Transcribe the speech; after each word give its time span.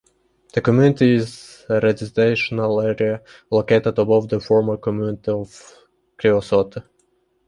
The 0.55 0.61
community 0.61 1.13
is 1.13 1.63
a 1.69 1.79
residential 1.79 2.81
area 2.81 3.21
located 3.51 3.99
above 3.99 4.29
the 4.29 4.39
former 4.39 4.75
community 4.75 5.29
of 5.29 5.77
Creosote. 6.17 6.77